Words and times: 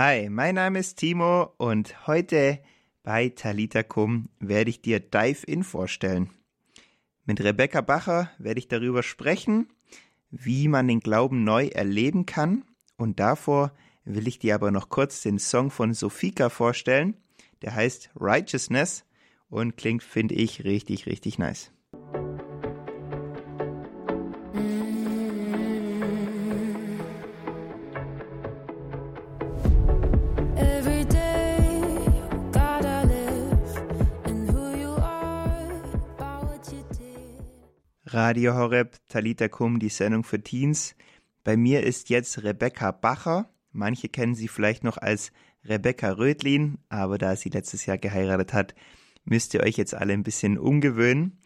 Hi, 0.00 0.28
mein 0.30 0.54
Name 0.54 0.78
ist 0.78 0.98
Timo 0.98 1.54
und 1.56 2.06
heute 2.06 2.60
bei 3.02 3.30
Talita 3.30 3.82
Kum 3.82 4.28
werde 4.38 4.70
ich 4.70 4.80
dir 4.80 5.00
Dive 5.00 5.44
In 5.44 5.64
vorstellen. 5.64 6.30
Mit 7.24 7.40
Rebecca 7.40 7.80
Bacher 7.80 8.30
werde 8.38 8.60
ich 8.60 8.68
darüber 8.68 9.02
sprechen, 9.02 9.66
wie 10.30 10.68
man 10.68 10.86
den 10.86 11.00
Glauben 11.00 11.42
neu 11.42 11.66
erleben 11.66 12.26
kann 12.26 12.62
und 12.96 13.18
davor 13.18 13.72
will 14.04 14.28
ich 14.28 14.38
dir 14.38 14.54
aber 14.54 14.70
noch 14.70 14.88
kurz 14.88 15.22
den 15.22 15.40
Song 15.40 15.68
von 15.68 15.94
Sofika 15.94 16.48
vorstellen. 16.48 17.16
Der 17.62 17.74
heißt 17.74 18.10
Righteousness 18.14 19.04
und 19.50 19.76
klingt, 19.76 20.04
finde 20.04 20.36
ich, 20.36 20.62
richtig, 20.62 21.06
richtig 21.06 21.40
nice. 21.40 21.72
Radio 38.12 38.54
Horeb, 38.54 38.96
Talita 39.08 39.48
Kum, 39.48 39.78
die 39.78 39.90
Sendung 39.90 40.24
für 40.24 40.42
Teens. 40.42 40.96
Bei 41.44 41.58
mir 41.58 41.82
ist 41.82 42.08
jetzt 42.08 42.42
Rebecca 42.42 42.90
Bacher. 42.90 43.50
Manche 43.70 44.08
kennen 44.08 44.34
sie 44.34 44.48
vielleicht 44.48 44.82
noch 44.82 44.96
als 44.96 45.30
Rebecca 45.62 46.12
Rödlin, 46.12 46.78
aber 46.88 47.18
da 47.18 47.36
sie 47.36 47.50
letztes 47.50 47.84
Jahr 47.84 47.98
geheiratet 47.98 48.54
hat, 48.54 48.74
müsst 49.24 49.52
ihr 49.52 49.60
euch 49.60 49.76
jetzt 49.76 49.94
alle 49.94 50.14
ein 50.14 50.22
bisschen 50.22 50.56
umgewöhnen. 50.56 51.38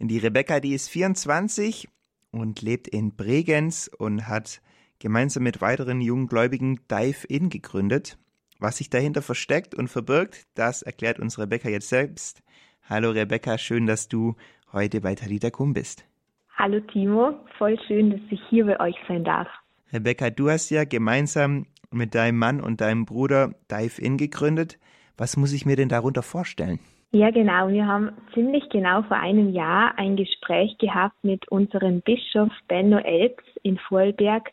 Die 0.00 0.18
Rebecca, 0.18 0.60
die 0.60 0.74
ist 0.74 0.90
24 0.90 1.88
und 2.30 2.60
lebt 2.60 2.88
in 2.88 3.16
Bregenz 3.16 3.88
und 3.96 4.28
hat 4.28 4.60
gemeinsam 4.98 5.44
mit 5.44 5.62
weiteren 5.62 6.02
jungen 6.02 6.26
Gläubigen 6.26 6.80
Dive 6.90 7.26
In 7.26 7.48
gegründet. 7.48 8.18
Was 8.58 8.76
sich 8.76 8.90
dahinter 8.90 9.22
versteckt 9.22 9.74
und 9.74 9.88
verbirgt, 9.88 10.46
das 10.54 10.82
erklärt 10.82 11.18
uns 11.18 11.38
Rebecca 11.38 11.70
jetzt 11.70 11.88
selbst. 11.88 12.42
Hallo 12.82 13.12
Rebecca, 13.12 13.56
schön, 13.58 13.86
dass 13.86 14.08
du 14.08 14.34
heute 14.72 15.00
bei 15.00 15.14
Talita 15.14 15.50
Kum 15.50 15.74
bist. 15.74 16.04
Hallo 16.56 16.80
Timo, 16.80 17.34
voll 17.58 17.78
schön, 17.86 18.10
dass 18.10 18.20
ich 18.30 18.40
hier 18.48 18.66
bei 18.66 18.78
euch 18.80 18.96
sein 19.08 19.24
darf. 19.24 19.48
Rebecca, 19.92 20.30
du 20.30 20.48
hast 20.50 20.70
ja 20.70 20.84
gemeinsam 20.84 21.66
mit 21.90 22.14
deinem 22.14 22.38
Mann 22.38 22.60
und 22.60 22.80
deinem 22.80 23.04
Bruder 23.04 23.54
Dive 23.70 24.00
In 24.00 24.16
gegründet. 24.16 24.78
Was 25.16 25.36
muss 25.36 25.52
ich 25.52 25.66
mir 25.66 25.76
denn 25.76 25.88
darunter 25.88 26.22
vorstellen? 26.22 26.78
Ja, 27.14 27.30
genau. 27.30 27.68
Wir 27.68 27.86
haben 27.86 28.12
ziemlich 28.32 28.66
genau 28.70 29.02
vor 29.02 29.18
einem 29.18 29.52
Jahr 29.52 29.98
ein 29.98 30.16
Gespräch 30.16 30.78
gehabt 30.78 31.16
mit 31.22 31.46
unserem 31.48 32.00
Bischof 32.00 32.50
Benno 32.68 32.98
Elbs 32.98 33.44
in 33.62 33.76
Vorarlberg 33.76 34.50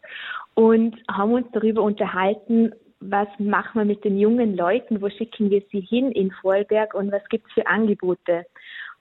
und 0.56 0.98
haben 1.10 1.32
uns 1.32 1.48
darüber 1.54 1.84
unterhalten, 1.84 2.74
was 3.00 3.30
machen 3.38 3.80
wir 3.80 3.86
mit 3.86 4.04
den 4.04 4.20
jungen 4.20 4.58
Leuten, 4.58 5.02
wo 5.02 5.10
schicken 5.10 5.50
wir 5.50 5.64
sie 5.72 5.80
hin 5.80 6.12
in 6.12 6.32
Vorarlberg 6.32 6.94
und 6.96 7.14
was 7.14 7.24
gibt 7.30 7.48
es 7.48 7.54
für 7.54 7.68
Angebote. 7.68 8.46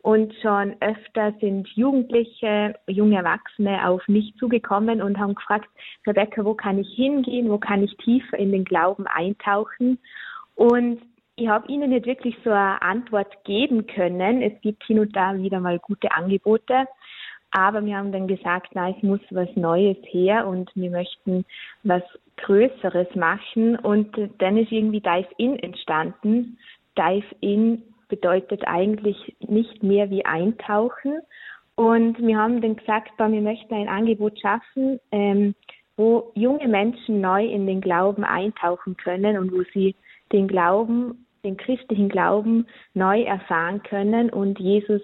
Und 0.02 0.32
schon 0.42 0.76
öfter 0.80 1.32
sind 1.40 1.68
Jugendliche, 1.68 2.74
junge 2.86 3.16
Erwachsene 3.16 3.88
auf 3.88 4.06
mich 4.06 4.34
zugekommen 4.38 5.02
und 5.02 5.18
haben 5.18 5.34
gefragt, 5.34 5.68
Rebecca, 6.06 6.44
wo 6.44 6.54
kann 6.54 6.78
ich 6.78 6.88
hingehen, 6.94 7.50
wo 7.50 7.58
kann 7.58 7.82
ich 7.82 7.96
tiefer 7.98 8.38
in 8.38 8.52
den 8.52 8.64
Glauben 8.64 9.06
eintauchen? 9.06 9.98
Und 10.54 11.00
ich 11.36 11.48
habe 11.48 11.68
ihnen 11.68 11.90
nicht 11.90 12.06
wirklich 12.06 12.36
so 12.44 12.50
eine 12.50 12.82
Antwort 12.82 13.44
geben 13.44 13.86
können. 13.86 14.42
Es 14.42 14.60
gibt 14.60 14.84
hin 14.84 14.98
und 14.98 15.14
da 15.14 15.36
wieder 15.36 15.60
mal 15.60 15.78
gute 15.78 16.10
Angebote. 16.12 16.86
Aber 17.50 17.84
wir 17.84 17.96
haben 17.96 18.12
dann 18.12 18.28
gesagt, 18.28 18.70
na, 18.74 18.90
es 18.90 19.02
muss 19.02 19.20
was 19.30 19.48
Neues 19.54 19.96
her 20.10 20.46
und 20.46 20.70
wir 20.74 20.90
möchten 20.90 21.44
was 21.82 22.02
Größeres 22.36 23.14
machen. 23.14 23.76
Und 23.76 24.16
dann 24.38 24.58
ist 24.58 24.70
irgendwie 24.70 25.00
Dive 25.00 25.28
In 25.38 25.58
entstanden. 25.58 26.58
Dive 26.96 27.26
In 27.40 27.82
bedeutet 28.08 28.62
eigentlich 28.66 29.36
nicht 29.40 29.82
mehr 29.82 30.10
wie 30.10 30.24
eintauchen. 30.24 31.20
Und 31.74 32.18
wir 32.18 32.36
haben 32.36 32.60
dann 32.60 32.76
gesagt, 32.76 33.12
wir 33.18 33.40
möchten 33.40 33.74
ein 33.74 33.88
Angebot 33.88 34.40
schaffen, 34.40 34.98
ähm, 35.12 35.54
wo 35.96 36.32
junge 36.34 36.68
Menschen 36.68 37.20
neu 37.20 37.44
in 37.44 37.66
den 37.66 37.80
Glauben 37.80 38.24
eintauchen 38.24 38.96
können 38.96 39.38
und 39.38 39.52
wo 39.52 39.62
sie 39.74 39.94
den 40.32 40.48
Glauben, 40.48 41.26
den 41.44 41.56
christlichen 41.56 42.08
Glauben 42.08 42.66
neu 42.94 43.22
erfahren 43.22 43.82
können 43.82 44.30
und 44.30 44.58
Jesus 44.58 45.02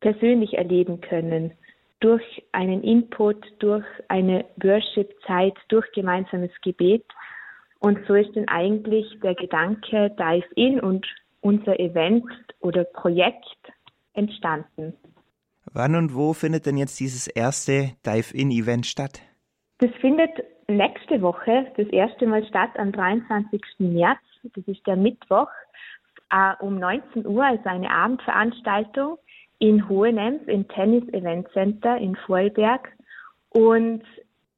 persönlich 0.00 0.56
erleben 0.56 1.00
können. 1.00 1.52
Durch 2.00 2.42
einen 2.52 2.82
Input, 2.82 3.44
durch 3.58 3.84
eine 4.08 4.44
Worship-Zeit, 4.62 5.54
durch 5.68 5.90
gemeinsames 5.92 6.50
Gebet. 6.62 7.04
Und 7.80 7.98
so 8.06 8.14
ist 8.14 8.34
dann 8.34 8.48
eigentlich 8.48 9.06
der 9.22 9.34
Gedanke 9.34 10.10
Dive 10.18 10.46
In 10.56 10.80
und 10.80 11.06
unser 11.44 11.78
Event 11.78 12.24
oder 12.60 12.84
Projekt 12.84 13.44
entstanden. 14.14 14.94
Wann 15.72 15.94
und 15.94 16.14
wo 16.14 16.32
findet 16.32 16.66
denn 16.66 16.76
jetzt 16.76 16.98
dieses 17.00 17.26
erste 17.26 17.92
Dive-In-Event 18.06 18.86
statt? 18.86 19.20
Das 19.78 19.90
findet 20.00 20.30
nächste 20.68 21.20
Woche 21.20 21.66
das 21.76 21.86
erste 21.88 22.26
Mal 22.26 22.46
statt 22.46 22.70
am 22.76 22.92
23. 22.92 23.60
März. 23.78 24.20
Das 24.54 24.64
ist 24.66 24.86
der 24.86 24.96
Mittwoch 24.96 25.48
äh, 26.30 26.54
um 26.60 26.78
19 26.78 27.26
Uhr, 27.26 27.44
also 27.44 27.68
eine 27.68 27.90
Abendveranstaltung 27.90 29.18
in 29.58 29.86
Hohenems 29.88 30.42
im 30.46 30.66
Tennis 30.68 31.06
Event 31.12 31.48
Center 31.52 31.96
in 31.98 32.16
Vorarlberg. 32.16 32.88
Und 33.50 34.02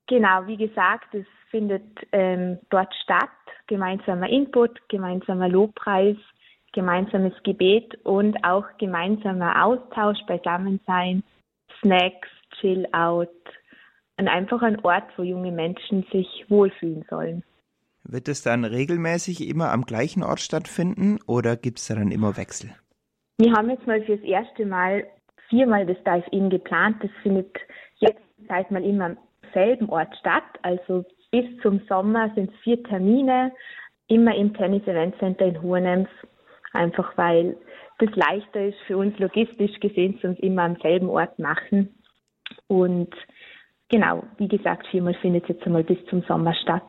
genau, 0.06 0.46
wie 0.46 0.56
gesagt, 0.56 1.14
es 1.14 1.26
findet 1.50 1.84
ähm, 2.12 2.58
dort 2.70 2.94
statt. 3.02 3.30
Gemeinsamer 3.68 4.28
Input, 4.28 4.88
gemeinsamer 4.88 5.48
Lobpreis, 5.48 6.16
gemeinsames 6.76 7.32
Gebet 7.42 7.98
und 8.04 8.36
auch 8.44 8.64
gemeinsamer 8.78 9.64
Austausch, 9.64 10.18
Beisammensein, 10.28 11.24
Snacks, 11.80 12.28
Chill 12.60 12.86
Out 12.92 13.30
und 14.18 14.28
einfach 14.28 14.62
ein 14.62 14.78
Ort, 14.84 15.04
wo 15.16 15.22
junge 15.22 15.50
Menschen 15.50 16.06
sich 16.12 16.44
wohlfühlen 16.48 17.04
sollen. 17.08 17.42
Wird 18.04 18.28
es 18.28 18.42
dann 18.42 18.64
regelmäßig 18.64 19.48
immer 19.48 19.72
am 19.72 19.84
gleichen 19.84 20.22
Ort 20.22 20.40
stattfinden 20.40 21.18
oder 21.26 21.56
gibt 21.56 21.78
es 21.78 21.88
da 21.88 21.94
dann 21.94 22.12
immer 22.12 22.36
Wechsel? 22.36 22.70
Wir 23.38 23.52
haben 23.52 23.70
jetzt 23.70 23.86
mal 23.86 24.02
fürs 24.02 24.20
erste 24.20 24.66
Mal 24.66 25.06
viermal 25.48 25.86
das 25.86 25.98
Dive-In 26.04 26.50
geplant. 26.50 27.02
Das 27.02 27.10
findet 27.22 27.56
jetzt 27.98 28.20
seit 28.48 28.70
mal 28.70 28.84
immer 28.84 29.06
am 29.06 29.18
selben 29.54 29.88
Ort 29.88 30.14
statt. 30.20 30.44
Also 30.62 31.04
bis 31.30 31.44
zum 31.62 31.80
Sommer 31.88 32.30
sind 32.34 32.50
es 32.50 32.60
vier 32.60 32.82
Termine, 32.84 33.52
immer 34.08 34.34
im 34.34 34.52
Tennis 34.54 34.86
Event 34.86 35.16
Center 35.18 35.46
in 35.46 35.60
Hohenems 35.62 36.08
einfach 36.76 37.16
weil 37.16 37.56
das 37.98 38.10
leichter 38.14 38.66
ist 38.66 38.78
für 38.86 38.96
uns 38.96 39.18
logistisch 39.18 39.80
gesehen, 39.80 40.18
zu 40.20 40.28
uns 40.28 40.38
immer 40.40 40.62
am 40.62 40.76
selben 40.76 41.08
Ort 41.08 41.38
machen. 41.38 41.94
Und 42.66 43.14
genau, 43.88 44.24
wie 44.38 44.48
gesagt, 44.48 44.86
viermal 44.88 45.14
findet 45.14 45.48
jetzt 45.48 45.64
einmal 45.64 45.84
bis 45.84 45.98
zum 46.10 46.22
Sommer 46.22 46.54
statt. 46.54 46.86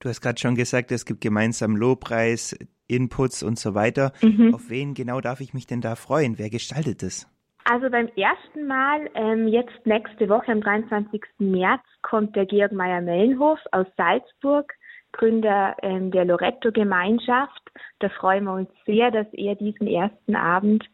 Du 0.00 0.08
hast 0.08 0.20
gerade 0.20 0.38
schon 0.38 0.54
gesagt, 0.54 0.92
es 0.92 1.04
gibt 1.04 1.20
gemeinsam 1.20 1.76
Lobpreis, 1.76 2.58
Inputs 2.88 3.42
und 3.42 3.58
so 3.58 3.74
weiter. 3.74 4.12
Mhm. 4.22 4.54
Auf 4.54 4.70
wen 4.70 4.94
genau 4.94 5.20
darf 5.20 5.40
ich 5.40 5.54
mich 5.54 5.66
denn 5.66 5.80
da 5.80 5.94
freuen? 5.94 6.38
Wer 6.38 6.50
gestaltet 6.50 7.02
es? 7.02 7.26
Also 7.64 7.88
beim 7.88 8.08
ersten 8.08 8.66
Mal, 8.66 9.08
ähm, 9.14 9.48
jetzt 9.48 9.86
nächste 9.86 10.28
Woche 10.28 10.52
am 10.52 10.60
23. 10.60 11.22
März, 11.38 11.80
kommt 12.02 12.36
der 12.36 12.44
Georg 12.44 12.72
Meyer-Mellenhof 12.72 13.58
aus 13.72 13.86
Salzburg 13.96 14.70
Gründer 15.14 15.76
ähm, 15.82 16.10
der 16.10 16.24
Loretto-Gemeinschaft. 16.24 17.62
Da 18.00 18.08
freuen 18.10 18.44
wir 18.44 18.54
uns 18.54 18.70
sehr, 18.84 19.10
dass 19.10 19.26
er 19.32 19.54
diesen 19.54 19.86
ersten 19.86 20.36
Abend 20.36 20.84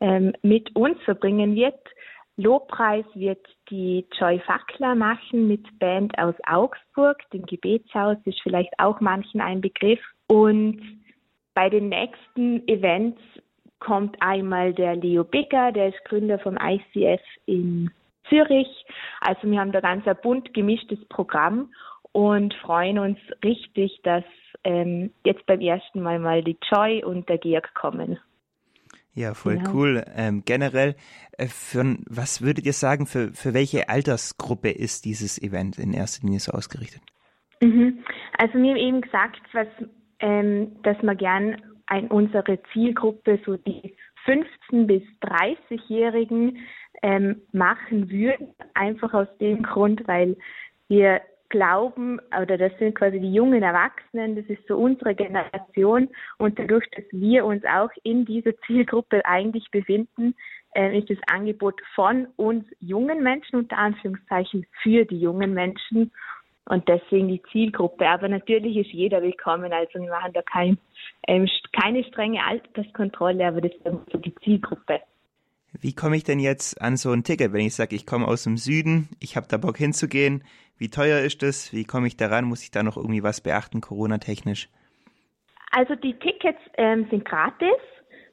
ähm, 0.00 0.32
mit 0.42 0.74
uns 0.76 1.00
verbringen 1.02 1.54
wird. 1.54 1.80
Lobpreis 2.36 3.04
wird 3.14 3.44
die 3.70 4.06
Joy 4.18 4.40
Fackler 4.40 4.94
machen 4.94 5.48
mit 5.48 5.78
Band 5.78 6.16
aus 6.18 6.34
Augsburg. 6.46 7.18
Dem 7.32 7.44
Gebetshaus 7.44 8.16
ist 8.24 8.40
vielleicht 8.42 8.72
auch 8.78 9.00
manchen 9.00 9.40
ein 9.40 9.60
Begriff. 9.60 10.00
Und 10.28 10.80
bei 11.54 11.68
den 11.68 11.88
nächsten 11.88 12.66
Events 12.68 13.20
kommt 13.78 14.16
einmal 14.20 14.72
der 14.74 14.96
Leo 14.96 15.24
Bigger, 15.24 15.72
der 15.72 15.88
ist 15.88 16.04
Gründer 16.04 16.38
vom 16.38 16.56
ICF 16.56 17.22
in 17.46 17.90
Zürich. 18.28 18.68
Also 19.20 19.50
wir 19.50 19.58
haben 19.58 19.72
da 19.72 19.80
ganz 19.80 20.06
ein 20.06 20.16
bunt 20.22 20.54
gemischtes 20.54 21.02
Programm 21.08 21.72
und 22.12 22.54
freuen 22.54 22.98
uns 22.98 23.18
richtig, 23.44 24.00
dass 24.02 24.24
ähm, 24.64 25.10
jetzt 25.24 25.46
beim 25.46 25.60
ersten 25.60 26.02
Mal 26.02 26.18
mal 26.18 26.42
die 26.42 26.58
Joy 26.70 27.04
und 27.04 27.28
der 27.28 27.38
Georg 27.38 27.72
kommen. 27.74 28.18
Ja, 29.14 29.34
voll 29.34 29.56
genau. 29.58 29.74
cool. 29.74 30.04
Ähm, 30.14 30.42
generell, 30.44 30.94
äh, 31.36 31.46
für, 31.46 31.96
was 32.08 32.42
würdet 32.42 32.64
ihr 32.64 32.72
sagen, 32.72 33.06
für, 33.06 33.32
für 33.32 33.54
welche 33.54 33.88
Altersgruppe 33.88 34.70
ist 34.70 35.04
dieses 35.04 35.40
Event 35.40 35.78
in 35.78 35.92
erster 35.92 36.24
Linie 36.24 36.40
so 36.40 36.52
ausgerichtet? 36.52 37.02
Mhm. 37.60 38.04
Also 38.38 38.54
wir 38.54 38.70
haben 38.70 38.76
eben 38.76 39.00
gesagt, 39.00 39.40
was, 39.52 39.66
ähm, 40.20 40.76
dass 40.82 40.96
wir 41.02 41.14
gern 41.14 41.60
ein, 41.86 42.06
unsere 42.08 42.60
Zielgruppe, 42.72 43.40
so 43.44 43.56
die 43.56 43.94
15- 44.26 44.86
bis 44.86 45.02
30-Jährigen, 45.22 46.58
ähm, 47.02 47.42
machen 47.52 48.10
würden. 48.10 48.54
Einfach 48.74 49.12
aus 49.12 49.28
dem 49.38 49.62
Grund, 49.62 50.06
weil 50.06 50.36
wir 50.88 51.20
glauben, 51.50 52.20
oder 52.40 52.56
das 52.56 52.72
sind 52.78 52.94
quasi 52.94 53.20
die 53.20 53.32
jungen 53.32 53.62
Erwachsenen, 53.62 54.36
das 54.36 54.46
ist 54.46 54.66
so 54.66 54.76
unsere 54.76 55.14
Generation 55.14 56.08
und 56.38 56.58
dadurch, 56.58 56.88
dass 56.96 57.04
wir 57.10 57.44
uns 57.44 57.62
auch 57.64 57.90
in 58.02 58.24
dieser 58.24 58.58
Zielgruppe 58.66 59.24
eigentlich 59.24 59.70
befinden, 59.70 60.34
äh, 60.74 60.98
ist 60.98 61.10
das 61.10 61.18
Angebot 61.26 61.80
von 61.94 62.28
uns 62.36 62.64
jungen 62.78 63.22
Menschen 63.22 63.56
unter 63.56 63.76
Anführungszeichen 63.76 64.66
für 64.82 65.04
die 65.04 65.20
jungen 65.20 65.52
Menschen 65.52 66.12
und 66.66 66.88
deswegen 66.88 67.28
die 67.28 67.42
Zielgruppe. 67.50 68.06
Aber 68.06 68.28
natürlich 68.28 68.76
ist 68.76 68.92
jeder 68.92 69.20
willkommen, 69.20 69.72
also 69.72 69.98
wir 69.98 70.10
machen 70.10 70.32
da 70.32 70.42
kein, 70.42 70.78
ähm, 71.26 71.48
keine 71.72 72.04
strenge 72.04 72.44
Alterskontrolle, 72.46 73.46
aber 73.46 73.60
das 73.60 73.72
ist 73.72 74.24
die 74.24 74.34
Zielgruppe. 74.36 75.00
Wie 75.78 75.94
komme 75.94 76.16
ich 76.16 76.24
denn 76.24 76.40
jetzt 76.40 76.80
an 76.80 76.96
so 76.96 77.12
ein 77.12 77.22
Ticket, 77.22 77.52
wenn 77.52 77.66
ich 77.66 77.74
sage, 77.74 77.94
ich 77.94 78.06
komme 78.06 78.26
aus 78.26 78.44
dem 78.44 78.56
Süden, 78.56 79.08
ich 79.20 79.36
habe 79.36 79.46
da 79.48 79.56
Bock 79.56 79.76
hinzugehen? 79.76 80.42
Wie 80.80 80.88
teuer 80.88 81.20
ist 81.20 81.42
das? 81.42 81.74
Wie 81.74 81.84
komme 81.84 82.06
ich 82.06 82.16
daran? 82.16 82.46
Muss 82.46 82.62
ich 82.62 82.70
da 82.70 82.82
noch 82.82 82.96
irgendwie 82.96 83.22
was 83.22 83.42
beachten, 83.42 83.82
Corona-technisch? 83.82 84.70
Also 85.72 85.94
die 85.94 86.14
Tickets 86.14 86.58
ähm, 86.78 87.06
sind 87.10 87.26
gratis. 87.26 87.76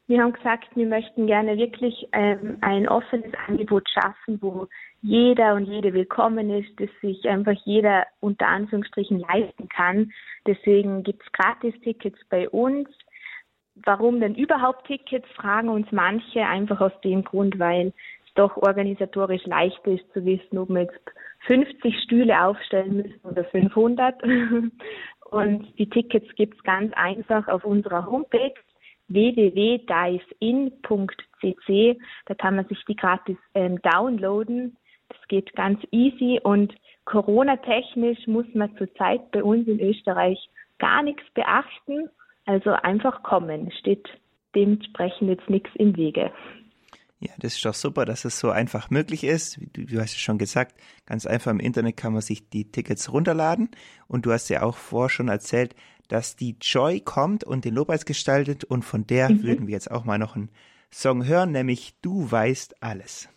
Wir 0.07 0.21
haben 0.21 0.31
gesagt, 0.31 0.69
wir 0.73 0.87
möchten 0.87 1.27
gerne 1.27 1.57
wirklich 1.57 2.07
ähm, 2.13 2.57
ein 2.61 2.87
offenes 2.87 3.33
Angebot 3.47 3.89
schaffen, 3.89 4.41
wo 4.41 4.67
jeder 5.01 5.55
und 5.55 5.65
jede 5.65 5.91
willkommen 5.91 6.49
ist, 6.49 6.69
dass 6.79 6.89
sich 7.01 7.27
einfach 7.27 7.59
jeder 7.65 8.05
unter 8.21 8.47
Anführungsstrichen 8.47 9.19
leisten 9.19 9.67
kann. 9.67 10.13
Deswegen 10.47 11.03
gibt 11.03 11.23
es 11.23 11.31
Gratis-Tickets 11.33 12.19
bei 12.29 12.47
uns. 12.47 12.87
Warum 13.75 14.21
denn 14.21 14.35
überhaupt 14.35 14.87
Tickets, 14.87 15.27
fragen 15.35 15.67
uns 15.67 15.91
manche 15.91 16.45
einfach 16.45 16.79
aus 16.79 16.93
dem 17.03 17.25
Grund, 17.25 17.59
weil 17.59 17.91
doch 18.37 18.57
organisatorisch 18.57 19.45
leichter 19.45 19.91
ist 19.91 20.11
zu 20.13 20.25
wissen, 20.25 20.57
ob 20.57 20.69
wir 20.69 20.81
jetzt 20.81 20.99
50 21.47 21.99
Stühle 22.03 22.43
aufstellen 22.43 22.97
müssen 22.97 23.21
oder 23.23 23.45
500. 23.45 24.21
Und 25.31 25.77
die 25.77 25.89
Tickets 25.89 26.27
gibt 26.35 26.55
es 26.55 26.63
ganz 26.63 26.93
einfach 26.93 27.47
auf 27.47 27.65
unserer 27.65 28.05
Homepage 28.05 28.53
www.divein.cc. 29.09 31.97
Da 32.25 32.35
kann 32.35 32.55
man 32.55 32.65
sich 32.67 32.83
die 32.85 32.95
gratis 32.95 33.37
ähm, 33.53 33.81
downloaden. 33.81 34.77
Das 35.09 35.19
geht 35.27 35.53
ganz 35.55 35.81
easy 35.91 36.39
und 36.43 36.73
Corona-technisch 37.05 38.27
muss 38.27 38.45
man 38.53 38.75
zurzeit 38.77 39.31
bei 39.31 39.41
uns 39.41 39.65
in 39.67 39.79
Österreich 39.79 40.37
gar 40.79 41.01
nichts 41.01 41.23
beachten. 41.33 42.09
Also 42.45 42.71
einfach 42.71 43.23
kommen, 43.23 43.71
steht 43.79 44.07
dementsprechend 44.55 45.29
jetzt 45.29 45.49
nichts 45.49 45.69
im 45.75 45.95
Wege. 45.95 46.31
Ja, 47.19 47.31
das 47.39 47.55
ist 47.55 47.65
doch 47.65 47.73
super, 47.73 48.05
dass 48.05 48.25
es 48.25 48.39
so 48.39 48.51
einfach 48.51 48.91
möglich 48.91 49.23
ist. 49.23 49.57
Du, 49.73 49.85
du 49.85 49.99
hast 49.99 50.13
ja 50.13 50.19
schon 50.19 50.37
gesagt, 50.37 50.79
ganz 51.05 51.25
einfach 51.25 51.49
im 51.49 51.59
Internet 51.59 51.97
kann 51.97 52.13
man 52.13 52.21
sich 52.21 52.47
die 52.49 52.71
Tickets 52.71 53.11
runterladen. 53.11 53.71
Und 54.07 54.25
du 54.25 54.31
hast 54.31 54.49
ja 54.49 54.61
auch 54.61 54.77
vorher 54.77 55.09
schon 55.09 55.27
erzählt, 55.27 55.75
dass 56.09 56.35
die 56.35 56.57
Joy 56.61 56.99
kommt 56.99 57.43
und 57.43 57.65
den 57.65 57.73
Lobpreis 57.73 58.05
gestaltet. 58.05 58.63
Und 58.63 58.83
von 58.83 59.07
der 59.07 59.29
mhm. 59.29 59.43
würden 59.43 59.67
wir 59.67 59.73
jetzt 59.73 59.89
auch 59.89 60.05
mal 60.05 60.19
noch 60.19 60.35
einen 60.35 60.49
Song 60.91 61.25
hören, 61.25 61.51
nämlich 61.51 61.95
Du 62.01 62.29
weißt 62.29 62.83
alles. 62.83 63.29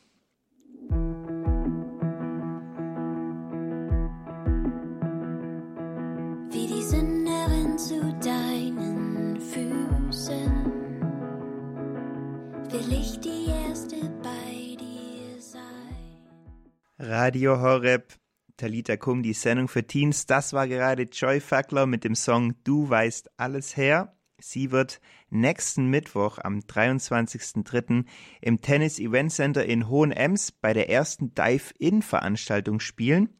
Radio 17.12 17.60
Horeb, 17.60 18.14
Talita 18.56 18.96
Kum, 18.96 19.24
die 19.24 19.32
Sendung 19.32 19.66
für 19.66 19.84
Teens. 19.84 20.26
Das 20.26 20.52
war 20.52 20.68
gerade 20.68 21.08
Joy 21.10 21.40
Fackler 21.40 21.86
mit 21.86 22.04
dem 22.04 22.14
Song 22.14 22.54
Du 22.62 22.88
weißt 22.88 23.32
alles 23.36 23.76
her. 23.76 24.16
Sie 24.38 24.70
wird 24.70 25.00
nächsten 25.28 25.88
Mittwoch 25.88 26.38
am 26.38 26.60
23.03. 26.60 28.04
im 28.40 28.60
Tennis 28.60 29.00
Event 29.00 29.32
Center 29.32 29.66
in 29.66 29.88
Hohenems 29.88 30.52
bei 30.52 30.72
der 30.72 30.88
ersten 30.88 31.34
Dive-In-Veranstaltung 31.34 32.78
spielen. 32.78 33.30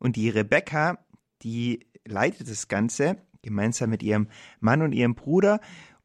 Und 0.00 0.16
die 0.16 0.28
Rebecca, 0.28 0.98
die 1.42 1.86
leitet 2.04 2.50
das 2.50 2.66
Ganze 2.66 3.18
gemeinsam 3.40 3.90
mit 3.90 4.02
ihrem 4.02 4.30
Mann 4.58 4.82
und 4.82 4.90
ihrem 4.90 5.14
Bruder. 5.14 5.60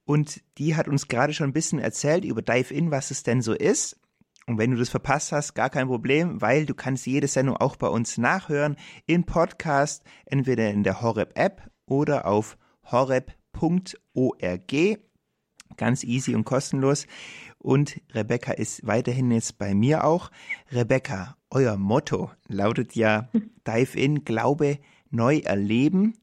Und 0.06 0.44
die 0.60 0.76
hat 0.76 0.88
uns 0.88 1.08
gerade 1.08 1.34
schon 1.34 1.50
ein 1.50 1.54
bisschen 1.54 1.80
erzählt 1.80 2.26
über 2.26 2.44
Dive-In, 2.44 2.92
was 2.92 3.10
es 3.10 3.24
denn 3.24 3.42
so 3.42 3.54
ist. 3.54 4.00
Und 4.48 4.58
wenn 4.58 4.72
du 4.72 4.78
das 4.78 4.90
verpasst 4.90 5.34
hast, 5.34 5.56
gar 5.56 5.70
kein 5.70 5.88
Problem, 5.88 6.42
weil 6.42 6.66
du 6.66 6.74
kannst 6.74 7.06
jede 7.06 7.28
Sendung 7.28 7.58
auch 7.58 7.76
bei 7.76 7.88
uns 7.88 8.18
nachhören 8.18 8.78
im 9.06 9.26
Podcast, 9.26 10.04
entweder 10.26 10.70
in 10.72 10.84
der 10.84 11.02
Horeb 11.02 11.38
App 11.38 11.70
oder 11.86 12.26
auf 12.26 12.58
horeb.org. 12.90 14.74
Ganz 15.76 16.04
easy 16.06 16.34
und 16.34 16.46
kostenlos. 16.46 17.08
Und 17.58 18.00
Rebecca 18.14 18.54
ist 18.54 18.88
weiterhin 18.88 19.32
jetzt 19.32 19.58
bei 19.58 19.76
mir 19.76 20.06
auch. 20.06 20.32
Rebecca, 20.72 21.36
euer 21.50 21.76
Motto 21.76 22.32
lautet 22.48 22.96
ja 22.96 23.28
Dive 23.68 24.00
in, 24.00 24.24
Glaube, 24.24 24.80
neu 25.10 25.40
erleben. 25.40 26.14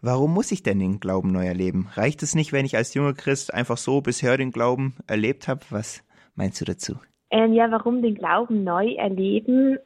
Warum 0.00 0.32
muss 0.32 0.52
ich 0.52 0.62
denn 0.62 0.78
den 0.78 1.00
Glauben 1.00 1.32
neu 1.32 1.46
erleben? 1.46 1.88
Reicht 1.94 2.22
es 2.22 2.36
nicht, 2.36 2.52
wenn 2.52 2.66
ich 2.66 2.76
als 2.76 2.94
junger 2.94 3.14
Christ 3.14 3.52
einfach 3.52 3.78
so 3.78 4.00
bisher 4.00 4.36
den 4.36 4.52
Glauben 4.52 4.94
erlebt 5.08 5.48
habe? 5.48 5.64
Was 5.70 6.04
meinst 6.36 6.60
du 6.60 6.64
dazu? 6.64 6.98
Ähm, 7.34 7.52
ja, 7.52 7.68
warum 7.68 8.00
den 8.00 8.14
Glauben 8.14 8.62
neu 8.62 8.92
erleben? 8.92 9.76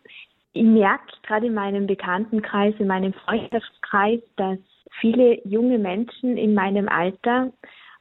Ich 0.52 0.64
merke 0.64 1.06
gerade 1.22 1.46
in 1.46 1.54
meinem 1.54 1.86
Bekanntenkreis, 1.86 2.74
in 2.78 2.88
meinem 2.88 3.14
Freundschaftskreis, 3.14 4.20
dass 4.36 4.58
viele 5.00 5.40
junge 5.48 5.78
Menschen 5.78 6.36
in 6.36 6.52
meinem 6.52 6.90
Alter 6.90 7.50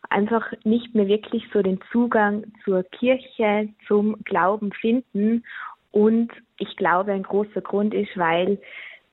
einfach 0.09 0.51
nicht 0.65 0.93
mehr 0.93 1.07
wirklich 1.07 1.45
so 1.53 1.61
den 1.61 1.79
Zugang 1.93 2.43
zur 2.65 2.83
Kirche, 2.83 3.69
zum 3.87 4.21
Glauben 4.25 4.73
finden. 4.73 5.45
Und 5.91 6.29
ich 6.59 6.75
glaube, 6.75 7.13
ein 7.13 7.23
großer 7.23 7.61
Grund 7.61 7.93
ist, 7.93 8.17
weil 8.17 8.57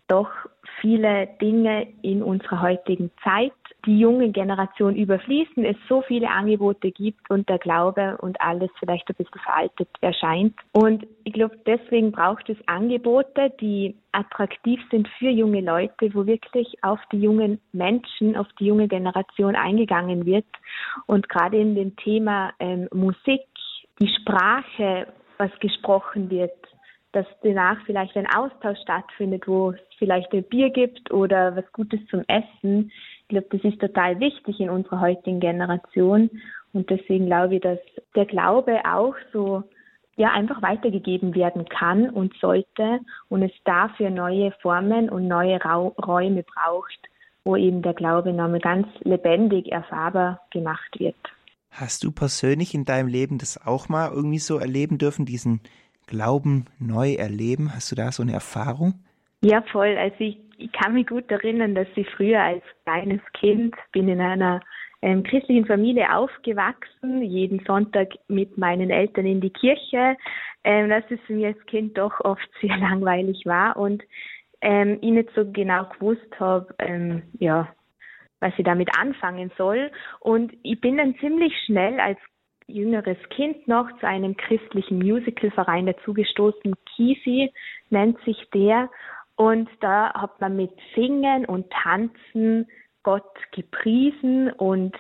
doch 0.09 0.31
viele 0.81 1.29
Dinge 1.41 1.87
in 2.03 2.25
unserer 2.25 2.61
heutigen 2.61 3.13
Zeit 3.23 3.53
die 3.87 3.99
junge 3.99 4.31
Generation 4.31 4.97
überfließen, 4.97 5.65
es 5.65 5.77
so 5.89 6.03
viele 6.03 6.31
Angebote 6.31 6.91
gibt 6.91 7.31
und 7.31 7.49
der 7.49 7.59
Glaube 7.59 8.17
und 8.21 8.41
alles 8.41 8.71
vielleicht 8.79 9.09
ein 9.09 9.17
bisschen 9.17 9.41
veraltet 9.41 9.89
erscheint. 10.01 10.55
Und 10.73 11.07
ich 11.25 11.33
glaube, 11.33 11.59
deswegen 11.67 12.13
braucht 12.13 12.49
es 12.49 12.57
Angebote, 12.67 13.53
die 13.61 13.97
attraktiv 14.13 14.81
sind 14.91 15.09
für 15.19 15.31
junge 15.31 15.61
Leute, 15.61 16.15
wo 16.15 16.27
wirklich 16.27 16.83
auf 16.83 17.01
die 17.13 17.21
jungen 17.21 17.61
Menschen, 17.73 18.37
auf 18.37 18.49
die 18.59 18.67
junge 18.67 18.89
Generation 18.89 19.57
eingegangen 19.57 20.25
wird. 20.25 20.47
Und 21.07 21.29
gerade 21.29 21.59
in 21.59 21.75
dem 21.75 21.97
Thema 21.97 22.53
ähm, 22.61 22.89
Musik, 22.93 23.43
die 24.01 24.13
Sprache, 24.21 25.07
was 25.39 25.51
gesprochen 25.61 26.31
wird, 26.31 26.53
dass 27.15 27.27
danach 27.43 27.79
vielleicht 27.87 28.17
ein 28.17 28.27
Austausch 28.27 28.79
stattfindet, 28.83 29.47
wo 29.47 29.71
es 29.71 29.81
vielleicht 29.99 30.33
ein 30.33 30.43
Bier 30.45 30.71
gibt 30.71 31.13
oder 31.13 31.57
was 31.57 31.65
Gutes 31.73 32.01
zum 32.11 32.25
Essen. 32.27 32.91
Ich 33.35 33.49
glaube, 33.49 33.59
das 33.59 33.73
ist 33.73 33.81
total 33.81 34.21
wichtig 34.21 34.61
in 34.61 34.71
unserer 34.71 35.01
heutigen 35.01 35.41
Generation. 35.41 36.31
Und 36.73 36.89
deswegen 36.91 37.27
glaube 37.27 37.57
ich, 37.57 37.63
dass 37.63 37.79
der 38.15 38.27
Glaube 38.27 38.81
auch 38.85 39.15
so 39.33 39.65
ja 40.17 40.31
einfach 40.31 40.63
weitergegeben 40.63 41.35
werden 41.35 41.65
kann 41.69 42.11
und 42.11 42.33
sollte 42.41 43.01
und 43.29 43.43
es 43.43 43.51
dafür 43.65 44.11
neue 44.11 44.53
Formen 44.63 45.09
und 45.09 45.27
neue 45.27 45.59
Räume 45.61 46.45
braucht, 46.45 46.99
wo 47.45 47.57
eben 47.57 47.83
der 47.83 47.95
Glaube 47.95 48.33
nochmal 48.33 48.61
ganz 48.61 48.87
lebendig 49.01 49.73
erfahrbar 49.73 50.41
gemacht 50.51 50.99
wird. 50.99 51.17
Hast 51.71 52.05
du 52.05 52.13
persönlich 52.13 52.73
in 52.73 52.85
deinem 52.85 53.09
Leben 53.09 53.39
das 53.39 53.67
auch 53.67 53.89
mal 53.89 54.13
irgendwie 54.13 54.39
so 54.39 54.59
erleben 54.59 54.99
dürfen, 54.99 55.27
diesen 55.27 55.61
Glauben 56.07 56.67
neu 56.79 57.15
erleben? 57.15 57.75
Hast 57.75 57.91
du 57.91 57.97
da 57.97 58.13
so 58.13 58.23
eine 58.23 58.33
Erfahrung? 58.33 58.95
Ja, 59.41 59.63
voll. 59.73 59.97
Also 59.99 60.17
ich, 60.21 60.39
ich 60.65 60.73
kann 60.73 60.95
mich 60.95 61.07
gut 61.07 61.31
erinnern, 61.31 61.75
dass 61.75 61.89
ich 61.95 62.09
früher 62.11 62.41
als 62.41 62.63
kleines 62.85 63.21
Kind 63.35 63.75
bin 63.93 64.09
in 64.09 64.21
einer 64.21 64.61
ähm, 65.03 65.23
christlichen 65.23 65.67
Familie 65.67 66.15
aufgewachsen, 66.17 67.23
jeden 67.23 67.63
Sonntag 67.67 68.15
mit 68.29 68.57
meinen 68.57 68.89
Eltern 68.89 69.27
in 69.27 69.43
die 69.43 69.51
Kirche, 69.51 70.17
ähm, 70.65 70.89
dass 70.89 71.05
es 71.11 71.21
für 71.27 71.35
mich 71.35 71.47
als 71.47 71.67
Kind 71.67 71.99
doch 71.99 72.19
oft 72.21 72.49
sehr 72.63 72.77
langweilig 72.79 73.45
war 73.45 73.77
und 73.77 74.03
ähm, 74.63 74.99
ich 75.03 75.11
nicht 75.11 75.29
so 75.35 75.45
genau 75.53 75.85
gewusst 75.85 76.41
habe, 76.41 76.75
ähm, 76.79 77.25
ja, 77.39 77.69
was 78.41 78.55
ich 78.57 78.65
damit 78.65 78.89
anfangen 78.99 79.53
soll. 79.59 79.91
Und 80.21 80.55
ich 80.63 80.81
bin 80.81 80.97
dann 80.97 81.15
ziemlich 81.19 81.53
schnell 81.67 82.01
als 82.01 82.19
jüngeres 82.67 83.19
Kind 83.29 83.69
noch 83.69 83.87
zu 84.01 84.07
einem 84.07 84.35
christlichen 84.39 84.99
Musicalverein 85.01 85.85
dazugestoßen. 85.85 86.75
Kisi 86.97 87.53
nennt 87.91 88.19
sich 88.25 88.39
der. 88.55 88.89
Und 89.37 89.69
da 89.81 90.13
hat 90.15 90.41
man 90.41 90.57
mit 90.57 90.73
Singen 90.95 91.45
und 91.45 91.71
Tanzen 91.71 92.69
Gott 93.03 93.35
gepriesen 93.53 94.51
und 94.53 94.97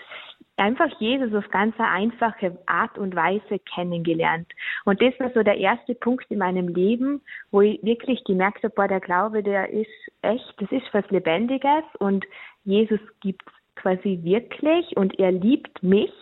einfach 0.57 0.88
Jesus 1.00 1.35
auf 1.35 1.49
ganz 1.50 1.75
eine 1.79 1.91
einfache 1.91 2.59
Art 2.67 2.97
und 2.99 3.17
Weise 3.17 3.59
kennengelernt. 3.75 4.47
Und 4.85 5.00
das 5.00 5.19
war 5.19 5.31
so 5.33 5.43
der 5.43 5.57
erste 5.57 5.95
Punkt 5.95 6.31
in 6.31 6.38
meinem 6.38 6.69
Leben, 6.69 7.23
wo 7.50 7.61
ich 7.61 7.83
wirklich 7.83 8.23
gemerkt 8.25 8.62
habe, 8.62 8.75
boah, 8.75 8.88
der 8.88 9.00
Glaube, 9.00 9.43
der 9.43 9.71
ist 9.71 9.88
echt, 10.23 10.55
das 10.59 10.71
ist 10.71 10.87
was 10.93 11.09
Lebendiges 11.11 11.85
und 11.99 12.25
Jesus 12.64 13.00
gibt 13.21 13.43
quasi 13.76 14.21
wirklich 14.23 14.97
und 14.97 15.19
er 15.19 15.33
liebt 15.33 15.83
mich. 15.83 16.12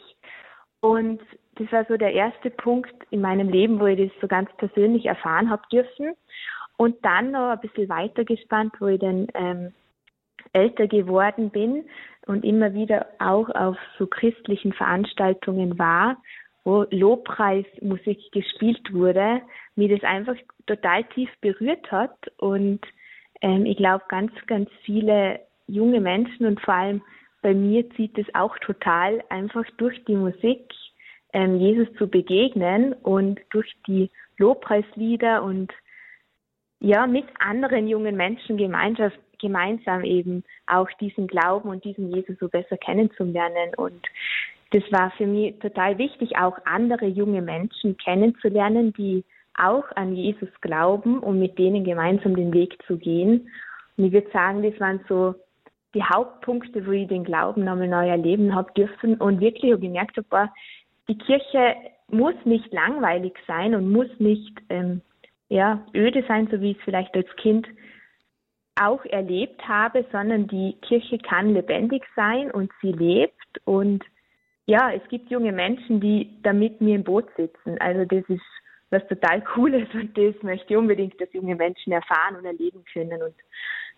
Und 0.80 1.20
das 1.56 1.70
war 1.70 1.84
so 1.84 1.96
der 1.96 2.12
erste 2.12 2.50
Punkt 2.50 2.94
in 3.10 3.20
meinem 3.20 3.48
Leben, 3.48 3.78
wo 3.78 3.86
ich 3.86 4.10
das 4.10 4.20
so 4.20 4.26
ganz 4.26 4.50
persönlich 4.56 5.06
erfahren 5.06 5.50
habe 5.50 5.62
dürfen. 5.70 6.14
Und 6.82 6.96
dann 7.04 7.30
noch 7.30 7.50
ein 7.50 7.60
bisschen 7.60 7.88
weiter 7.88 8.24
gespannt, 8.24 8.74
wo 8.80 8.88
ich 8.88 8.98
dann 8.98 9.28
ähm, 9.34 9.72
älter 10.52 10.88
geworden 10.88 11.50
bin 11.50 11.84
und 12.26 12.44
immer 12.44 12.74
wieder 12.74 13.06
auch 13.20 13.48
auf 13.50 13.76
so 14.00 14.08
christlichen 14.08 14.72
Veranstaltungen 14.72 15.78
war, 15.78 16.16
wo 16.64 16.84
Lobpreismusik 16.90 18.32
gespielt 18.32 18.92
wurde, 18.92 19.42
mir 19.76 19.96
das 19.96 20.02
einfach 20.02 20.34
total 20.66 21.04
tief 21.04 21.30
berührt 21.40 21.88
hat. 21.92 22.16
Und 22.38 22.80
ähm, 23.42 23.64
ich 23.64 23.76
glaube, 23.76 24.02
ganz, 24.08 24.32
ganz 24.48 24.68
viele 24.84 25.38
junge 25.68 26.00
Menschen 26.00 26.46
und 26.46 26.60
vor 26.62 26.74
allem 26.74 27.00
bei 27.42 27.54
mir 27.54 27.88
zieht 27.90 28.18
es 28.18 28.26
auch 28.34 28.58
total 28.58 29.22
einfach 29.28 29.70
durch 29.76 30.04
die 30.06 30.16
Musik 30.16 30.64
ähm, 31.32 31.60
Jesus 31.60 31.86
zu 31.96 32.08
begegnen 32.08 32.92
und 32.92 33.38
durch 33.50 33.72
die 33.86 34.10
Lobpreislieder 34.36 35.44
und 35.44 35.72
ja, 36.82 37.06
mit 37.06 37.24
anderen 37.38 37.86
jungen 37.86 38.16
Menschen 38.16 38.56
Gemeinschaft, 38.56 39.16
gemeinsam 39.40 40.04
eben 40.04 40.42
auch 40.66 40.88
diesen 41.00 41.28
Glauben 41.28 41.68
und 41.68 41.84
diesen 41.84 42.12
Jesus 42.12 42.36
so 42.38 42.48
besser 42.48 42.76
kennenzulernen. 42.76 43.74
Und 43.76 44.02
das 44.70 44.82
war 44.90 45.12
für 45.12 45.26
mich 45.26 45.58
total 45.60 45.96
wichtig, 45.98 46.36
auch 46.36 46.58
andere 46.64 47.06
junge 47.06 47.40
Menschen 47.40 47.96
kennenzulernen, 47.98 48.92
die 48.94 49.24
auch 49.56 49.84
an 49.94 50.16
Jesus 50.16 50.48
glauben, 50.60 51.20
um 51.20 51.38
mit 51.38 51.58
denen 51.58 51.84
gemeinsam 51.84 52.34
den 52.34 52.52
Weg 52.52 52.76
zu 52.86 52.96
gehen. 52.96 53.48
Und 53.96 54.06
ich 54.06 54.12
würde 54.12 54.30
sagen, 54.32 54.62
das 54.62 54.78
waren 54.80 55.00
so 55.08 55.34
die 55.94 56.02
Hauptpunkte, 56.02 56.84
wo 56.86 56.90
ich 56.90 57.06
den 57.06 57.24
Glauben 57.24 57.64
nochmal 57.64 57.88
neu 57.88 58.08
erleben 58.08 58.54
habe 58.54 58.72
dürfen 58.72 59.16
und 59.16 59.40
wirklich 59.40 59.78
gemerkt 59.80 60.16
habe, 60.16 60.50
die 61.08 61.18
Kirche 61.18 61.76
muss 62.08 62.34
nicht 62.44 62.72
langweilig 62.72 63.34
sein 63.46 63.74
und 63.74 63.90
muss 63.90 64.08
nicht 64.18 64.52
ähm, 64.68 65.02
ja, 65.52 65.84
öde 65.94 66.24
sein, 66.26 66.48
so 66.50 66.60
wie 66.62 66.70
ich 66.70 66.78
es 66.78 66.84
vielleicht 66.84 67.14
als 67.14 67.28
Kind 67.36 67.68
auch 68.80 69.04
erlebt 69.04 69.60
habe, 69.68 70.06
sondern 70.10 70.48
die 70.48 70.78
Kirche 70.80 71.18
kann 71.18 71.52
lebendig 71.52 72.02
sein 72.16 72.50
und 72.50 72.72
sie 72.80 72.92
lebt 72.92 73.60
und 73.64 74.02
ja, 74.64 74.90
es 74.92 75.06
gibt 75.10 75.30
junge 75.30 75.52
Menschen, 75.52 76.00
die 76.00 76.38
da 76.42 76.54
mit 76.54 76.80
mir 76.80 76.94
im 76.94 77.04
Boot 77.04 77.26
sitzen. 77.36 77.76
Also 77.80 78.04
das 78.06 78.24
ist 78.28 78.40
was 78.90 79.06
total 79.08 79.42
Cooles 79.42 79.86
und 79.92 80.16
das 80.16 80.34
möchte 80.42 80.72
ich 80.72 80.76
unbedingt, 80.76 81.20
dass 81.20 81.32
junge 81.32 81.56
Menschen 81.56 81.92
erfahren 81.92 82.36
und 82.36 82.44
erleben 82.46 82.82
können. 82.90 83.22
Und 83.22 83.34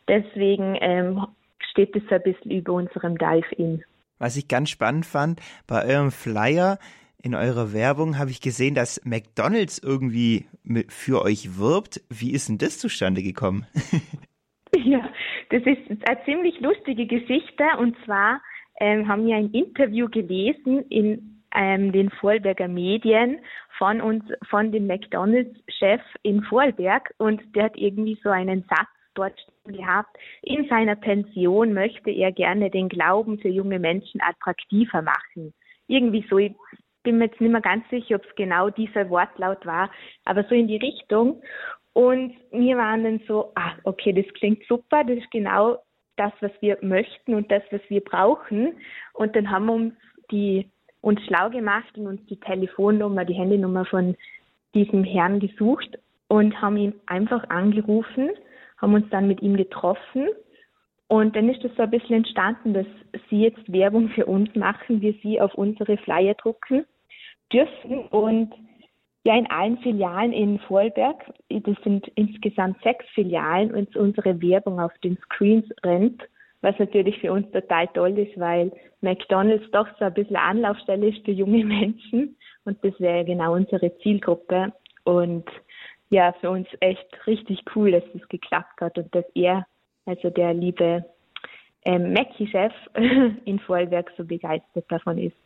deswegen 0.09 0.77
ähm, 0.81 1.27
steht 1.71 1.95
es 1.95 2.03
ein 2.11 2.23
bisschen 2.23 2.51
über 2.51 2.73
unserem 2.73 3.17
Dive-In. 3.17 3.85
Was 4.19 4.37
ich 4.37 4.49
ganz 4.49 4.71
spannend 4.71 5.07
fand, 5.07 5.41
bei 5.69 5.85
eurem 5.85 6.11
Flyer 6.11 6.79
in 7.25 7.35
eurer 7.35 7.73
Werbung 7.73 8.19
habe 8.19 8.31
ich 8.31 8.43
gesehen, 8.43 8.75
dass 8.75 9.01
McDonald's 9.05 9.79
irgendwie 9.79 10.45
für 10.89 11.23
euch 11.23 11.59
wirbt. 11.59 12.03
Wie 12.11 12.33
ist 12.33 12.51
denn 12.51 12.59
das 12.59 12.79
zustande 12.79 13.23
gekommen? 13.23 13.67
ja, 14.77 15.09
das 15.49 15.63
ist 15.63 16.07
eine 16.07 16.25
ziemlich 16.27 16.61
lustige 16.61 17.07
Geschichte. 17.07 17.65
Und 17.79 17.97
zwar 18.05 18.43
ähm, 18.79 19.09
haben 19.09 19.27
wir 19.27 19.37
ein 19.37 19.51
Interview 19.53 20.07
gelesen 20.11 20.85
in 20.91 21.41
ähm, 21.55 21.93
den 21.93 22.11
Vorarlberger 22.11 22.69
Medien 22.69 23.39
von 23.79 24.03
uns, 24.03 24.25
von 24.51 24.71
dem 24.71 24.87
McDonalds-Chef 24.87 26.03
in 26.23 26.43
Vorarlberg. 26.43 27.15
Und 27.17 27.41
der 27.57 27.65
hat 27.65 27.77
irgendwie 27.79 28.19
so 28.23 28.29
einen 28.29 28.67
Satz 28.69 28.89
dort 29.15 29.41
gehabt. 29.65 30.15
In 30.43 30.69
seiner 30.69 30.97
Pension 30.97 31.73
möchte 31.73 32.11
er 32.11 32.33
gerne 32.33 32.69
den 32.69 32.91
Glauben 32.91 33.39
für 33.39 33.49
junge 33.49 33.79
Menschen 33.79 34.21
attraktiver 34.21 35.01
machen. 35.01 35.55
Irgendwie 35.87 36.27
so, 36.29 36.39
bin 37.05 37.19
mir 37.19 37.27
jetzt 37.27 37.41
nicht 37.41 37.53
mehr 37.53 37.61
ganz 37.61 37.89
sicher, 37.91 38.17
ob 38.17 38.25
es 38.25 38.35
genau 38.35 38.71
dieser 38.71 39.09
Wortlaut 39.09 39.65
war, 39.65 39.91
aber 40.25 40.43
so 40.45 40.55
in 40.55 40.67
die 40.67 40.79
Richtung. 40.79 41.41
Und 41.93 42.35
wir 42.51 42.77
waren 42.77 43.05
dann 43.05 43.21
so, 43.29 43.53
ah, 43.55 43.75
okay, 43.85 44.13
das 44.13 44.27
klingt 44.35 44.65
super, 44.67 45.05
das 45.05 45.19
ist 45.19 45.31
genau 45.31 45.79
das, 46.17 46.33
was 46.41 46.51
wir 46.61 46.79
möchten 46.83 47.35
und 47.35 47.51
das, 47.53 47.63
was 47.71 47.81
wir 47.89 48.03
brauchen. 48.03 48.75
Und 49.13 49.37
dann 49.37 49.51
haben 49.51 49.67
wir 49.67 49.75
uns 49.75 49.95
die 50.31 50.71
uns 51.01 51.21
schlau 51.27 51.51
gemacht 51.51 51.97
und 51.99 52.07
uns 52.07 52.27
die 52.27 52.41
Telefonnummer, 52.41 53.25
die 53.25 53.35
Handynummer 53.35 53.85
von 53.85 54.17
diesem 54.75 55.05
Herrn 55.05 55.39
gesucht 55.39 55.99
und 56.29 56.61
haben 56.61 56.79
ihn 56.79 56.95
einfach 57.07 57.49
angerufen, 57.51 58.31
haben 58.79 58.95
uns 58.95 59.09
dann 59.11 59.29
mit 59.29 59.43
ihm 59.43 59.57
getroffen 59.57 60.29
und 61.09 61.37
dann 61.37 61.49
ist 61.51 61.63
es 61.65 61.75
so 61.77 61.83
ein 61.83 61.91
bisschen 61.91 62.17
entstanden, 62.17 62.73
dass 62.73 62.87
sie 63.29 63.43
jetzt 63.43 63.71
Werbung 63.71 64.09
für 64.09 64.27
uns 64.27 64.55
machen, 64.55 65.03
wir 65.03 65.15
sie 65.23 65.41
auf 65.41 65.55
unsere 65.55 65.99
Flyer 65.99 66.35
drucken 66.35 66.87
dürfen 67.53 68.07
und 68.09 68.53
ja, 69.27 69.37
in 69.39 69.51
allen 69.51 69.79
Filialen 69.79 70.33
in 70.33 70.59
Vorarlberg, 70.61 71.25
das 71.49 71.77
sind 71.83 72.07
insgesamt 72.15 72.83
sechs 72.83 73.07
Filialen, 73.15 73.75
und 73.75 73.97
unsere 73.97 74.41
Werbung 74.43 74.79
auf 74.79 74.93
den 75.03 75.17
Screens 75.25 75.65
rennt, 75.83 76.23
was 76.61 76.79
natürlich 76.79 77.19
für 77.21 77.33
uns 77.33 77.51
total 77.51 77.89
toll 77.89 78.19
ist, 78.19 78.39
weil 78.39 78.71
McDonalds 79.01 79.71
doch 79.71 79.89
so 79.99 80.05
ein 80.05 80.15
bisschen 80.15 80.37
Anlaufstelle 80.37 81.09
ist 81.09 81.25
für 81.25 81.33
junge 81.33 81.65
Menschen 81.65 82.37
und 82.65 82.83
das 82.85 82.99
wäre 83.01 83.25
genau 83.25 83.55
unsere 83.55 83.97
Zielgruppe 83.99 84.73
und 85.05 85.45
ja, 86.11 86.33
für 86.41 86.51
uns 86.51 86.69
echt 86.81 87.07
richtig 87.27 87.63
cool, 87.75 87.93
dass 87.93 88.05
das 88.13 88.29
geklappt 88.29 88.81
hat 88.81 88.99
und 88.99 89.15
dass 89.15 89.25
er, 89.35 89.67
also 90.05 90.31
der 90.31 90.53
liebe 90.53 91.05
ähm, 91.85 92.13
Mackie-Chef 92.13 92.73
in 93.45 93.59
Vorarlberg 93.59 94.13
so 94.17 94.25
begeistert 94.25 94.85
davon 94.89 95.19
ist. 95.19 95.37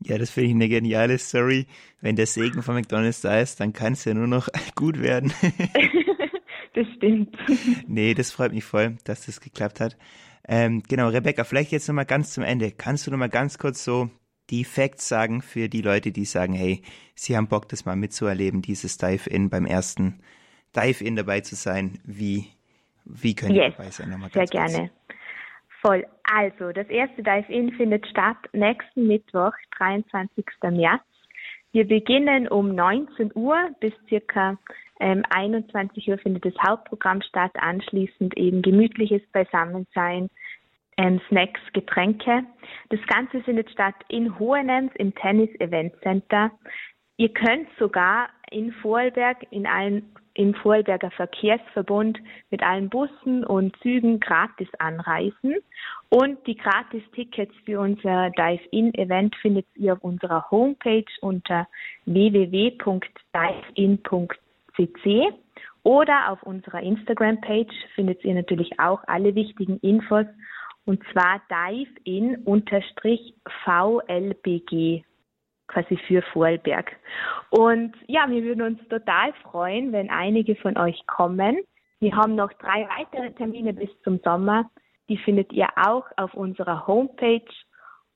Ja, 0.00 0.18
das 0.18 0.30
finde 0.30 0.48
ich 0.48 0.54
eine 0.54 0.68
geniale 0.68 1.18
Story. 1.18 1.66
Wenn 2.00 2.16
der 2.16 2.26
Segen 2.26 2.62
von 2.62 2.74
McDonalds 2.74 3.22
da 3.22 3.40
ist, 3.40 3.60
dann 3.60 3.72
kann 3.72 3.94
es 3.94 4.04
ja 4.04 4.14
nur 4.14 4.26
noch 4.26 4.48
gut 4.74 5.00
werden. 5.00 5.32
das 6.74 6.86
stimmt. 6.96 7.36
Nee, 7.86 8.14
das 8.14 8.30
freut 8.32 8.52
mich 8.52 8.64
voll, 8.64 8.98
dass 9.04 9.26
das 9.26 9.40
geklappt 9.40 9.80
hat. 9.80 9.96
Ähm, 10.46 10.82
genau, 10.88 11.08
Rebecca, 11.08 11.44
vielleicht 11.44 11.72
jetzt 11.72 11.88
nochmal 11.88 12.04
ganz 12.04 12.32
zum 12.32 12.44
Ende. 12.44 12.70
Kannst 12.70 13.06
du 13.06 13.10
nochmal 13.10 13.28
ganz 13.28 13.58
kurz 13.58 13.82
so 13.82 14.10
die 14.50 14.64
Facts 14.64 15.08
sagen 15.08 15.42
für 15.42 15.68
die 15.68 15.82
Leute, 15.82 16.12
die 16.12 16.24
sagen, 16.24 16.52
hey, 16.52 16.82
sie 17.14 17.36
haben 17.36 17.48
Bock, 17.48 17.68
das 17.68 17.84
mal 17.84 17.96
mitzuerleben, 17.96 18.62
dieses 18.62 18.96
Dive-In 18.98 19.50
beim 19.50 19.66
ersten 19.66 20.20
Dive-In 20.76 21.16
dabei 21.16 21.40
zu 21.40 21.56
sein. 21.56 21.98
Wie, 22.04 22.46
wie 23.04 23.34
können 23.34 23.54
yes, 23.54 23.74
dabei 23.76 23.90
sein? 23.90 24.10
Nochmal 24.10 24.30
sehr 24.32 24.46
gerne. 24.46 24.90
Voll. 25.86 26.04
Also, 26.24 26.72
das 26.72 26.88
erste 26.88 27.22
Dive-In 27.22 27.70
findet 27.74 28.04
statt 28.08 28.38
nächsten 28.52 29.06
Mittwoch, 29.06 29.52
23. 29.78 30.44
März. 30.72 31.04
Wir 31.70 31.86
beginnen 31.86 32.48
um 32.48 32.74
19 32.74 33.30
Uhr 33.36 33.70
bis 33.78 33.92
circa 34.08 34.58
ähm, 34.98 35.22
21 35.30 36.08
Uhr 36.08 36.18
findet 36.18 36.44
das 36.44 36.54
Hauptprogramm 36.66 37.22
statt. 37.22 37.52
Anschließend 37.54 38.36
eben 38.36 38.62
gemütliches 38.62 39.22
Beisammensein, 39.30 40.28
ähm, 40.96 41.20
Snacks, 41.28 41.60
Getränke. 41.72 42.44
Das 42.88 43.00
Ganze 43.06 43.40
findet 43.42 43.70
statt 43.70 43.94
in 44.08 44.40
Hohenems 44.40 44.90
im 44.96 45.14
Tennis 45.14 45.50
Event 45.60 45.94
Center. 46.02 46.50
Ihr 47.16 47.32
könnt 47.32 47.68
sogar 47.78 48.30
in 48.50 48.72
Vorarlberg 48.72 49.46
in 49.50 49.68
allen 49.68 50.12
im 50.36 50.54
Vorarlberger 50.54 51.10
Verkehrsverbund 51.12 52.18
mit 52.50 52.62
allen 52.62 52.88
Bussen 52.90 53.44
und 53.44 53.74
Zügen 53.80 54.20
gratis 54.20 54.68
anreisen. 54.78 55.56
Und 56.10 56.46
die 56.46 56.56
Gratis-Tickets 56.56 57.54
für 57.64 57.80
unser 57.80 58.30
Dive-In-Event 58.30 59.34
findet 59.36 59.66
ihr 59.74 59.94
auf 59.94 60.04
unserer 60.04 60.50
Homepage 60.50 61.04
unter 61.20 61.66
www.divein.cc 62.04 63.06
oder 65.82 66.32
auf 66.32 66.42
unserer 66.42 66.82
Instagram-Page 66.82 67.72
findet 67.94 68.24
ihr 68.24 68.34
natürlich 68.34 68.78
auch 68.78 69.02
alle 69.06 69.34
wichtigen 69.34 69.78
Infos 69.78 70.26
und 70.84 71.02
zwar 71.12 71.40
divein-vlbg 71.50 72.44
quasi 75.68 75.96
für 76.06 76.22
Vorarlberg. 76.32 76.92
Und 77.50 77.94
ja, 78.06 78.26
wir 78.28 78.42
würden 78.44 78.62
uns 78.62 78.88
total 78.88 79.32
freuen, 79.42 79.92
wenn 79.92 80.10
einige 80.10 80.56
von 80.56 80.76
euch 80.76 81.06
kommen. 81.06 81.58
Wir 82.00 82.14
haben 82.14 82.34
noch 82.34 82.52
drei 82.54 82.88
weitere 82.98 83.32
Termine 83.32 83.72
bis 83.72 83.90
zum 84.04 84.20
Sommer. 84.24 84.70
Die 85.08 85.16
findet 85.18 85.52
ihr 85.52 85.68
auch 85.76 86.04
auf 86.16 86.34
unserer 86.34 86.86
Homepage. 86.86 87.44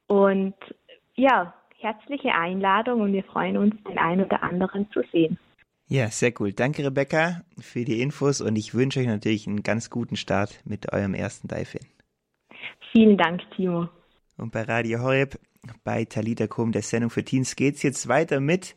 Und 0.06 0.54
ja, 1.14 1.54
herzliche 1.78 2.34
Einladung 2.34 3.00
und 3.00 3.12
wir 3.12 3.24
freuen 3.24 3.56
uns, 3.56 3.74
den 3.84 3.98
einen 3.98 4.24
oder 4.24 4.42
anderen 4.42 4.90
zu 4.90 5.02
sehen. 5.12 5.38
Ja, 5.86 6.08
sehr 6.08 6.32
cool. 6.38 6.52
Danke, 6.52 6.84
Rebecca, 6.84 7.42
für 7.58 7.84
die 7.84 8.00
Infos 8.00 8.40
und 8.40 8.56
ich 8.56 8.74
wünsche 8.74 9.00
euch 9.00 9.06
natürlich 9.06 9.48
einen 9.48 9.62
ganz 9.62 9.90
guten 9.90 10.16
Start 10.16 10.60
mit 10.64 10.92
eurem 10.92 11.14
ersten 11.14 11.48
Dive-In. 11.48 11.86
Vielen 12.92 13.16
Dank, 13.16 13.40
Timo. 13.56 13.88
Und 14.36 14.52
bei 14.52 14.62
Radio 14.62 15.00
Horeb, 15.00 15.38
bei 15.84 16.04
Talita 16.04 16.46
Kum, 16.46 16.72
der 16.72 16.82
Sendung 16.82 17.10
für 17.10 17.24
Teens, 17.24 17.56
geht's 17.56 17.82
jetzt 17.82 18.08
weiter 18.08 18.40
mit 18.40 18.76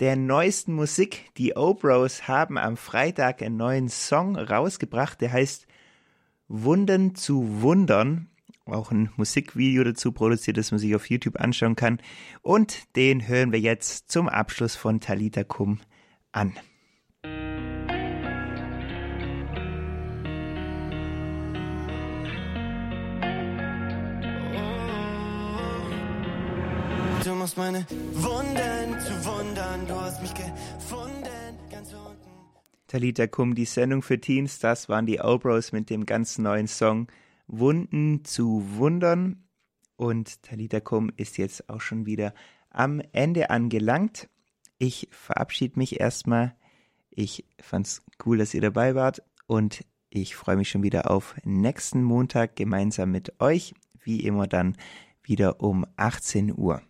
der 0.00 0.16
neuesten 0.16 0.72
Musik. 0.72 1.30
Die 1.36 1.54
Obros 1.56 2.26
haben 2.26 2.58
am 2.58 2.76
Freitag 2.76 3.42
einen 3.42 3.56
neuen 3.56 3.88
Song 3.88 4.36
rausgebracht, 4.36 5.20
der 5.20 5.32
heißt 5.32 5.66
Wunden 6.48 7.14
zu 7.14 7.62
Wundern. 7.62 8.28
Auch 8.64 8.90
ein 8.90 9.10
Musikvideo 9.16 9.84
dazu 9.84 10.12
produziert, 10.12 10.56
das 10.56 10.70
man 10.70 10.78
sich 10.78 10.94
auf 10.94 11.10
YouTube 11.10 11.38
anschauen 11.38 11.76
kann. 11.76 12.00
Und 12.42 12.96
den 12.96 13.26
hören 13.26 13.52
wir 13.52 13.60
jetzt 13.60 14.10
zum 14.10 14.28
Abschluss 14.28 14.76
von 14.76 15.00
Talita 15.00 15.44
Kum 15.44 15.80
an. 16.32 16.54
Du 27.40 27.44
musst 27.44 27.56
meine 27.56 27.86
Wunden 27.88 29.00
zu 29.00 29.24
wundern, 29.24 29.86
du 29.88 29.94
hast 29.94 30.20
mich 30.20 30.34
gefunden, 30.34 31.24
ganz 31.70 31.90
unten. 31.94 32.30
Talita 32.86 33.26
Kum, 33.28 33.54
die 33.54 33.64
Sendung 33.64 34.02
für 34.02 34.20
Teens, 34.20 34.58
das 34.58 34.90
waren 34.90 35.06
die 35.06 35.20
Obros 35.20 35.72
mit 35.72 35.88
dem 35.88 36.04
ganz 36.04 36.36
neuen 36.36 36.68
Song 36.68 37.06
Wunden 37.46 38.26
zu 38.26 38.62
wundern. 38.76 39.48
Und 39.96 40.42
Talita 40.42 40.80
Kum 40.80 41.10
ist 41.16 41.38
jetzt 41.38 41.70
auch 41.70 41.80
schon 41.80 42.04
wieder 42.04 42.34
am 42.68 43.00
Ende 43.12 43.48
angelangt. 43.48 44.28
Ich 44.76 45.08
verabschiede 45.10 45.78
mich 45.78 45.98
erstmal. 45.98 46.54
Ich 47.08 47.46
fand's 47.58 48.02
cool, 48.26 48.36
dass 48.36 48.52
ihr 48.52 48.60
dabei 48.60 48.94
wart 48.94 49.22
und 49.46 49.82
ich 50.10 50.36
freue 50.36 50.56
mich 50.56 50.68
schon 50.68 50.82
wieder 50.82 51.10
auf 51.10 51.34
nächsten 51.44 52.02
Montag 52.02 52.54
gemeinsam 52.54 53.10
mit 53.10 53.40
euch. 53.40 53.72
Wie 53.98 54.20
immer 54.26 54.46
dann 54.46 54.76
wieder 55.22 55.62
um 55.62 55.86
18 55.96 56.54
Uhr. 56.54 56.82